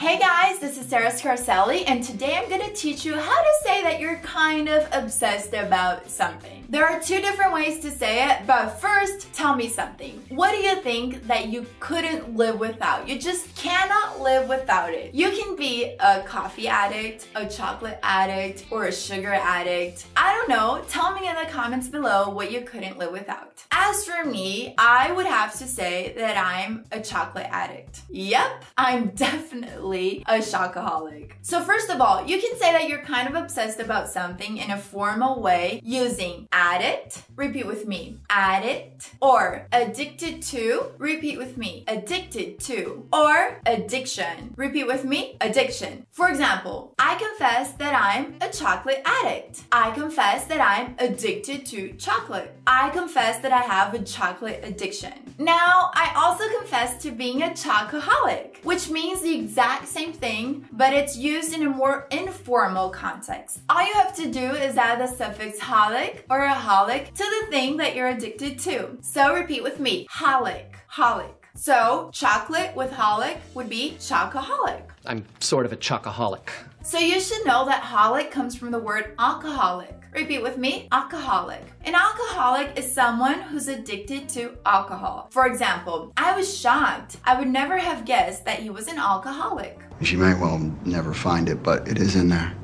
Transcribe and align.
Hey 0.00 0.16
guys, 0.16 0.60
this 0.60 0.78
is 0.78 0.86
Sarah 0.86 1.10
Scarcelli, 1.10 1.82
and 1.88 2.04
today 2.04 2.36
I'm 2.36 2.48
gonna 2.48 2.72
teach 2.72 3.04
you 3.04 3.16
how 3.16 3.42
to 3.42 3.52
say 3.64 3.82
that 3.82 3.98
you're 3.98 4.18
kind 4.18 4.68
of 4.68 4.86
obsessed 4.92 5.54
about 5.54 6.08
something. 6.08 6.64
There 6.68 6.86
are 6.86 7.00
two 7.00 7.20
different 7.20 7.52
ways 7.52 7.80
to 7.80 7.90
say 7.90 8.30
it, 8.30 8.46
but 8.46 8.80
first, 8.80 9.32
tell 9.32 9.56
me 9.56 9.68
something. 9.68 10.22
What 10.28 10.52
do 10.52 10.58
you 10.58 10.76
think 10.82 11.26
that 11.26 11.48
you 11.48 11.66
couldn't 11.80 12.36
live 12.36 12.60
without? 12.60 13.08
You 13.08 13.18
just 13.18 13.52
cannot 13.56 14.20
live 14.20 14.48
without 14.48 14.92
it. 14.92 15.16
You 15.16 15.30
can 15.32 15.56
be 15.56 15.96
a 15.98 16.22
coffee 16.22 16.68
addict, 16.68 17.26
a 17.34 17.48
chocolate 17.48 17.98
addict, 18.04 18.66
or 18.70 18.84
a 18.84 18.92
sugar 18.92 19.32
addict. 19.32 20.06
I 20.28 20.34
don't 20.34 20.50
know. 20.50 20.84
Tell 20.88 21.14
me 21.14 21.26
in 21.26 21.34
the 21.36 21.50
comments 21.50 21.88
below 21.88 22.28
what 22.28 22.52
you 22.52 22.60
couldn't 22.60 22.98
live 22.98 23.12
without. 23.12 23.64
As 23.72 24.04
for 24.04 24.28
me, 24.28 24.74
I 24.76 25.10
would 25.10 25.24
have 25.24 25.58
to 25.58 25.66
say 25.66 26.12
that 26.18 26.36
I'm 26.36 26.84
a 26.92 27.00
chocolate 27.00 27.46
addict. 27.50 28.02
Yep, 28.10 28.62
I'm 28.76 29.06
definitely 29.14 30.22
a 30.26 30.34
chocoholic. 30.40 31.32
So 31.40 31.62
first 31.62 31.88
of 31.88 32.02
all, 32.02 32.26
you 32.26 32.38
can 32.42 32.58
say 32.58 32.72
that 32.72 32.90
you're 32.90 33.00
kind 33.00 33.26
of 33.26 33.42
obsessed 33.42 33.80
about 33.80 34.10
something 34.10 34.58
in 34.58 34.70
a 34.70 34.76
formal 34.76 35.40
way 35.40 35.80
using 35.82 36.46
addict, 36.52 37.22
repeat 37.34 37.66
with 37.66 37.86
me, 37.86 38.18
addict, 38.28 39.10
or 39.22 39.66
addicted 39.72 40.42
to, 40.42 40.92
repeat 40.98 41.38
with 41.38 41.56
me, 41.56 41.84
addicted 41.88 42.60
to, 42.60 43.08
or 43.14 43.62
addiction, 43.64 44.52
repeat 44.56 44.86
with 44.86 45.06
me, 45.06 45.38
addiction. 45.40 46.04
For 46.10 46.28
example, 46.28 46.92
I 46.98 47.14
confess 47.14 47.72
that 47.74 47.94
I'm 47.94 48.34
a 48.42 48.52
chocolate 48.52 49.00
addict. 49.06 49.62
I 49.72 49.92
confess 49.92 50.17
that 50.18 50.60
I'm 50.60 50.96
addicted 50.98 51.64
to 51.66 51.92
chocolate. 51.92 52.52
I 52.66 52.90
confess 52.90 53.38
that 53.38 53.52
I 53.52 53.60
have 53.60 53.94
a 53.94 54.02
chocolate 54.02 54.60
addiction. 54.64 55.12
Now, 55.38 55.92
I 55.94 56.12
also 56.16 56.44
confess 56.58 57.00
to 57.04 57.12
being 57.12 57.42
a 57.42 57.50
chocoholic, 57.50 58.64
which 58.64 58.90
means 58.90 59.20
the 59.20 59.32
exact 59.32 59.86
same 59.86 60.12
thing, 60.12 60.68
but 60.72 60.92
it's 60.92 61.16
used 61.16 61.52
in 61.54 61.64
a 61.64 61.70
more 61.70 62.08
informal 62.10 62.90
context. 62.90 63.60
All 63.68 63.86
you 63.86 63.92
have 63.94 64.16
to 64.16 64.28
do 64.28 64.40
is 64.40 64.76
add 64.76 65.00
the 65.00 65.06
suffix 65.06 65.60
holic 65.60 66.22
or 66.28 66.42
a 66.42 66.52
holic 66.52 67.14
to 67.14 67.24
the 67.24 67.46
thing 67.50 67.76
that 67.76 67.94
you're 67.94 68.08
addicted 68.08 68.58
to. 68.60 68.98
So 69.00 69.32
repeat 69.32 69.62
with 69.62 69.78
me, 69.78 70.08
holic, 70.10 70.72
holic. 70.92 71.37
So 71.58 72.08
chocolate 72.12 72.76
with 72.76 72.92
holic 72.92 73.38
would 73.54 73.68
be 73.68 73.96
chocoholic. 73.98 74.82
I'm 75.04 75.24
sort 75.40 75.66
of 75.66 75.72
a 75.72 75.76
chocoholic. 75.76 76.50
So 76.84 76.98
you 77.00 77.20
should 77.20 77.44
know 77.44 77.64
that 77.64 77.82
holic 77.82 78.30
comes 78.30 78.54
from 78.54 78.70
the 78.70 78.78
word 78.78 79.12
alcoholic. 79.18 79.92
Repeat 80.14 80.40
with 80.40 80.56
me, 80.56 80.86
alcoholic. 80.92 81.60
An 81.84 81.96
alcoholic 81.96 82.78
is 82.78 82.90
someone 82.90 83.40
who's 83.40 83.66
addicted 83.66 84.28
to 84.30 84.56
alcohol. 84.64 85.26
For 85.32 85.46
example, 85.46 86.12
I 86.16 86.36
was 86.36 86.56
shocked. 86.56 87.16
I 87.24 87.36
would 87.36 87.48
never 87.48 87.76
have 87.76 88.04
guessed 88.04 88.44
that 88.44 88.60
he 88.60 88.70
was 88.70 88.86
an 88.86 88.98
alcoholic. 88.98 89.80
She 90.02 90.14
might 90.14 90.38
well 90.38 90.60
never 90.84 91.12
find 91.12 91.48
it, 91.48 91.64
but 91.64 91.88
it 91.88 91.98
is 91.98 92.14
in 92.14 92.28
there. 92.28 92.54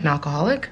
An 0.00 0.06
alcoholic? 0.06 0.68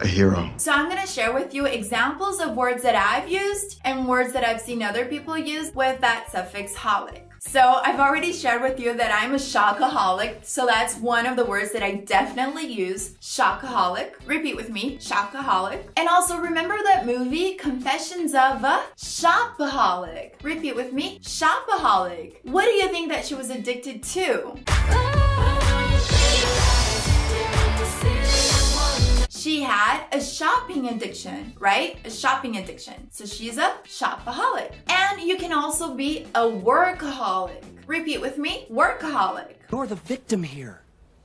A 0.00 0.06
hero. 0.06 0.50
So 0.56 0.72
I'm 0.72 0.88
gonna 0.88 1.06
share 1.06 1.32
with 1.32 1.54
you 1.54 1.66
examples 1.66 2.40
of 2.40 2.56
words 2.56 2.82
that 2.82 2.96
I've 2.96 3.28
used 3.28 3.80
and 3.84 4.08
words 4.08 4.32
that 4.32 4.44
I've 4.44 4.60
seen 4.60 4.82
other 4.82 5.04
people 5.04 5.38
use 5.38 5.74
with 5.74 6.00
that 6.00 6.30
suffix 6.30 6.74
holic. 6.74 7.22
So 7.46 7.60
I've 7.60 8.00
already 8.00 8.32
shared 8.32 8.62
with 8.62 8.80
you 8.80 8.94
that 8.96 9.12
I'm 9.12 9.34
a 9.34 9.36
chocoholic. 9.36 10.44
So 10.44 10.66
that's 10.66 10.96
one 10.96 11.26
of 11.26 11.36
the 11.36 11.44
words 11.44 11.72
that 11.72 11.82
I 11.82 11.96
definitely 11.96 12.66
use. 12.66 13.10
Chocoholic. 13.20 14.14
Repeat 14.26 14.56
with 14.56 14.70
me. 14.70 14.96
Chocoholic. 14.96 15.84
And 15.96 16.08
also 16.08 16.38
remember 16.38 16.76
that 16.82 17.06
movie 17.06 17.54
Confessions 17.54 18.32
of 18.32 18.64
a 18.64 18.82
Shopaholic. 18.96 20.42
Repeat 20.42 20.74
with 20.74 20.92
me. 20.92 21.20
Shopaholic. 21.20 22.44
What 22.44 22.64
do 22.64 22.72
you 22.72 22.88
think 22.88 23.10
that 23.10 23.26
she 23.26 23.34
was 23.34 23.50
addicted 23.50 24.02
to? 24.02 24.58
she 24.66 25.43
shopping 30.84 30.96
addiction, 30.96 31.52
right? 31.58 31.96
A 32.04 32.10
shopping 32.10 32.56
addiction. 32.56 33.08
So 33.10 33.24
she's 33.24 33.58
a 33.58 33.74
shopaholic. 33.84 34.72
And 34.88 35.20
you 35.20 35.36
can 35.36 35.52
also 35.52 35.94
be 35.94 36.26
a 36.34 36.42
workaholic. 36.42 37.62
Repeat 37.86 38.20
with 38.20 38.38
me 38.38 38.66
workaholic. 38.70 39.54
You're 39.70 39.86
the 39.86 39.96
victim 39.96 40.42
here. 40.42 40.80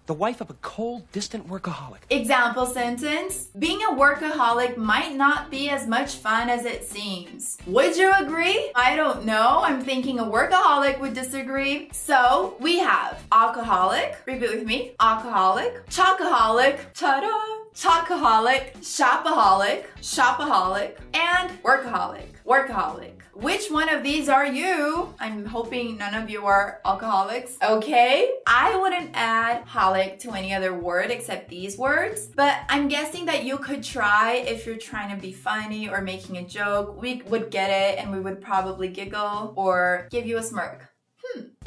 The 0.05 0.15
wife 0.15 0.41
of 0.41 0.49
a 0.49 0.55
cold, 0.55 1.03
distant 1.11 1.47
workaholic. 1.47 1.99
Example 2.09 2.65
sentence 2.65 3.49
Being 3.59 3.79
a 3.83 3.93
workaholic 3.93 4.75
might 4.75 5.15
not 5.15 5.51
be 5.51 5.69
as 5.69 5.85
much 5.85 6.15
fun 6.15 6.49
as 6.49 6.65
it 6.65 6.83
seems. 6.83 7.59
Would 7.67 7.95
you 7.95 8.11
agree? 8.17 8.71
I 8.73 8.95
don't 8.95 9.23
know. 9.25 9.61
I'm 9.63 9.81
thinking 9.81 10.17
a 10.17 10.23
workaholic 10.23 10.99
would 10.99 11.13
disagree. 11.13 11.89
So 11.91 12.55
we 12.59 12.79
have 12.79 13.21
alcoholic, 13.31 14.17
repeat 14.25 14.49
with 14.49 14.65
me, 14.65 14.95
alcoholic, 14.99 15.85
chocoholic, 15.89 16.79
ta 16.95 17.19
da! 17.21 17.58
Talkaholic, 17.79 18.73
shopaholic, 18.81 19.85
shopaholic, 20.01 20.97
and 21.13 21.63
workaholic. 21.63 22.27
Workaholic. 22.45 23.13
Which 23.33 23.71
one 23.71 23.87
of 23.87 24.03
these 24.03 24.27
are 24.27 24.45
you? 24.45 25.13
I'm 25.17 25.45
hoping 25.45 25.97
none 25.97 26.13
of 26.13 26.29
you 26.29 26.45
are 26.45 26.81
alcoholics. 26.83 27.57
Okay. 27.63 28.29
I 28.45 28.77
wouldn't 28.77 29.11
add 29.13 29.65
holic 29.65 30.19
to 30.19 30.33
any 30.33 30.53
other 30.53 30.73
word 30.73 31.09
except 31.09 31.47
these 31.47 31.77
words, 31.77 32.25
but 32.35 32.57
I'm 32.67 32.89
guessing 32.89 33.25
that 33.27 33.45
you 33.45 33.57
could 33.57 33.81
try 33.81 34.43
if 34.45 34.65
you're 34.65 34.75
trying 34.75 35.15
to 35.15 35.21
be 35.21 35.31
funny 35.31 35.87
or 35.87 36.01
making 36.01 36.35
a 36.35 36.43
joke. 36.43 37.01
We 37.01 37.21
would 37.27 37.49
get 37.49 37.69
it 37.69 37.97
and 37.97 38.11
we 38.11 38.19
would 38.19 38.41
probably 38.41 38.89
giggle 38.89 39.53
or 39.55 40.09
give 40.11 40.25
you 40.25 40.37
a 40.37 40.43
smirk. 40.43 40.89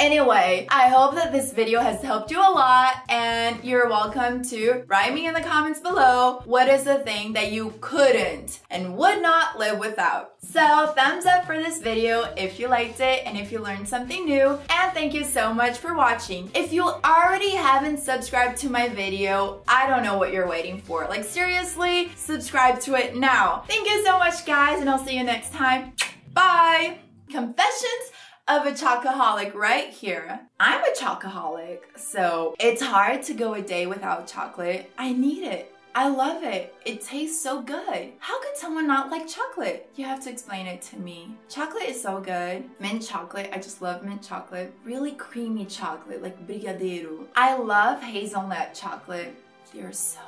Anyway, 0.02 0.66
I 0.68 0.88
hope 0.88 1.14
that 1.14 1.30
this 1.30 1.52
video 1.52 1.78
has 1.78 2.02
helped 2.02 2.32
you 2.32 2.40
a 2.40 2.50
lot 2.50 3.04
and 3.08 3.62
you're 3.62 3.88
welcome 3.88 4.42
to 4.46 4.82
write 4.88 5.14
me 5.14 5.28
in 5.28 5.32
the 5.32 5.40
comments 5.40 5.78
below 5.78 6.42
what 6.44 6.66
is 6.66 6.82
the 6.82 6.98
thing 6.98 7.34
that 7.34 7.52
you 7.52 7.72
couldn't 7.80 8.58
and 8.68 8.96
would 8.96 9.22
not 9.22 9.60
live 9.60 9.78
without. 9.78 10.32
So 10.40 10.92
thumbs 10.96 11.24
up 11.24 11.46
for 11.46 11.56
this 11.56 11.80
video 11.80 12.34
if 12.36 12.58
you 12.58 12.66
liked 12.66 12.98
it 12.98 13.22
and 13.24 13.38
if 13.38 13.52
you 13.52 13.60
learned 13.60 13.88
something 13.88 14.24
new 14.24 14.58
and 14.70 14.92
thank 14.92 15.14
you 15.14 15.22
so 15.22 15.54
much 15.54 15.78
for 15.78 15.94
watching. 15.94 16.50
If 16.52 16.72
you 16.72 16.82
already 16.82 17.50
haven't 17.50 17.98
subscribed 17.98 18.58
to 18.62 18.70
my 18.70 18.88
video, 18.88 19.62
I 19.68 19.86
don't 19.86 20.02
know 20.02 20.18
what 20.18 20.32
you're 20.32 20.48
waiting 20.48 20.80
for. 20.80 21.06
Like 21.08 21.22
seriously, 21.22 22.10
subscribe 22.16 22.80
to 22.80 22.96
it 22.96 23.14
now. 23.16 23.62
Thank 23.68 23.88
you 23.88 24.04
so 24.04 24.18
much 24.18 24.44
guys 24.46 24.80
and 24.80 24.90
I'll 24.90 24.98
see 24.98 25.16
you 25.16 25.22
next 25.22 25.52
time. 25.52 25.92
Bye! 26.32 26.98
Confessions 27.30 28.10
of 28.48 28.66
a 28.66 28.72
chocoholic 28.72 29.54
right 29.54 29.90
here. 29.90 30.40
I'm 30.58 30.82
a 30.82 30.94
chocoholic, 30.96 31.80
so 31.96 32.54
it's 32.58 32.82
hard 32.82 33.22
to 33.24 33.34
go 33.34 33.54
a 33.54 33.62
day 33.62 33.86
without 33.86 34.26
chocolate. 34.26 34.90
I 34.98 35.12
need 35.12 35.44
it. 35.44 35.74
I 35.94 36.08
love 36.08 36.42
it. 36.42 36.74
It 36.86 37.02
tastes 37.02 37.42
so 37.42 37.60
good. 37.60 38.12
How 38.18 38.42
could 38.42 38.56
someone 38.56 38.86
not 38.86 39.10
like 39.10 39.28
chocolate? 39.28 39.90
You 39.94 40.06
have 40.06 40.24
to 40.24 40.30
explain 40.30 40.66
it 40.66 40.80
to 40.82 40.98
me. 40.98 41.36
Chocolate 41.48 41.84
is 41.84 42.02
so 42.02 42.18
good. 42.20 42.64
Mint 42.80 43.06
chocolate, 43.06 43.50
I 43.52 43.58
just 43.58 43.82
love 43.82 44.02
mint 44.02 44.22
chocolate. 44.22 44.72
Really 44.84 45.12
creamy 45.12 45.66
chocolate, 45.66 46.22
like 46.22 46.46
brigadeiro. 46.46 47.26
I 47.36 47.56
love 47.58 48.02
hazelnut 48.02 48.74
chocolate. 48.74 49.34
You're 49.74 49.92
so 49.92 50.20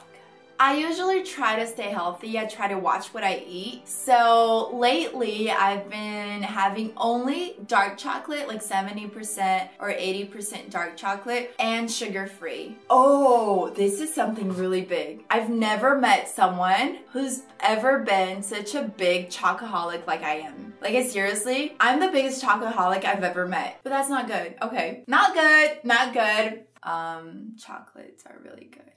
I 0.58 0.76
usually 0.76 1.22
try 1.22 1.56
to 1.58 1.66
stay 1.66 1.90
healthy. 1.90 2.38
I 2.38 2.44
try 2.46 2.68
to 2.68 2.78
watch 2.78 3.08
what 3.08 3.24
I 3.24 3.44
eat. 3.46 3.88
So 3.88 4.70
lately, 4.74 5.50
I've 5.50 5.90
been 5.90 6.42
having 6.42 6.92
only 6.96 7.56
dark 7.66 7.98
chocolate, 7.98 8.48
like 8.48 8.62
70% 8.62 9.68
or 9.80 9.88
80% 9.90 10.70
dark 10.70 10.96
chocolate, 10.96 11.54
and 11.58 11.90
sugar 11.90 12.26
free. 12.26 12.76
Oh, 12.88 13.70
this 13.70 14.00
is 14.00 14.14
something 14.14 14.54
really 14.56 14.82
big. 14.82 15.24
I've 15.30 15.50
never 15.50 15.98
met 15.98 16.28
someone 16.28 16.98
who's 17.12 17.42
ever 17.60 18.00
been 18.00 18.42
such 18.42 18.74
a 18.74 18.82
big 18.82 19.30
chocoholic 19.30 20.06
like 20.06 20.22
I 20.22 20.36
am. 20.36 20.74
Like, 20.80 20.94
seriously, 21.08 21.74
I'm 21.80 22.00
the 22.00 22.08
biggest 22.08 22.42
chocoholic 22.42 23.04
I've 23.04 23.24
ever 23.24 23.46
met. 23.48 23.80
But 23.82 23.90
that's 23.90 24.08
not 24.08 24.28
good. 24.28 24.54
Okay. 24.62 25.04
Not 25.06 25.34
good. 25.34 25.80
Not 25.84 26.12
good. 26.12 26.64
Um, 26.82 27.56
chocolates 27.58 28.24
are 28.26 28.38
really 28.44 28.68
good. 28.70 28.93